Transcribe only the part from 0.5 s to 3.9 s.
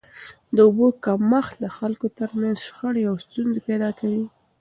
د اوبو کمښت د خلکو تر منځ شخړي او ستونزي پیدا